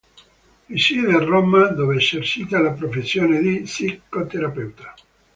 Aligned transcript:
Risiede 0.67 1.13
a 1.13 1.19
Roma 1.23 1.67
dove 1.67 1.97
esercita 1.97 2.57
la 2.59 2.71
professione 2.71 3.39
di 3.39 3.59
psicoterapeuta. 3.59 4.95